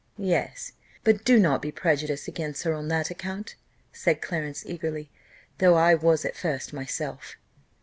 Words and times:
"Yes, 0.17 0.71
but 1.03 1.23
do 1.23 1.37
not 1.39 1.61
be 1.61 1.71
prejudiced 1.71 2.27
against 2.27 2.63
her 2.63 2.73
on 2.73 2.87
that 2.87 3.11
account," 3.11 3.53
said 3.93 4.19
Clarence, 4.19 4.65
eagerly, 4.65 5.11
"though 5.59 5.75
I 5.75 5.93
was 5.93 6.25
at 6.25 6.35
first 6.35 6.73
myself." 6.73 7.35